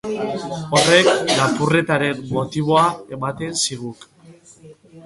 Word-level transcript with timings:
Horrek 0.77 1.09
lapurretaren 1.41 2.25
motiboa 2.39 2.87
ematen 3.19 3.63
ziguk. 3.67 4.11